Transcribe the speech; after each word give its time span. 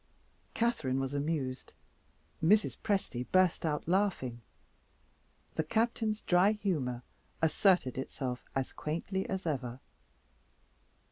Catherine 0.55 0.99
was 0.99 1.13
amused; 1.13 1.73
Mrs. 2.43 2.75
Presty 2.75 3.27
burst 3.31 3.67
out 3.67 3.87
laughing; 3.87 4.41
the 5.53 5.63
Captain's 5.63 6.21
dry 6.23 6.53
humor 6.53 7.03
asserted 7.39 7.99
itself 7.99 8.43
as 8.55 8.73
quaintly 8.73 9.29
as 9.29 9.45
ever. 9.45 9.79